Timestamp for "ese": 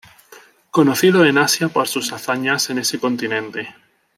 2.79-2.97